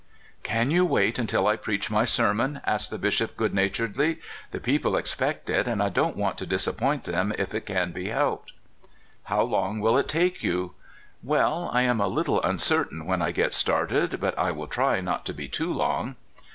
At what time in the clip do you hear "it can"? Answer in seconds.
7.53-7.91